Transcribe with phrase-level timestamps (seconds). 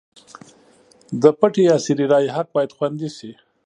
[1.21, 3.31] د پټې یا سري رایې حق باید خوندي شي.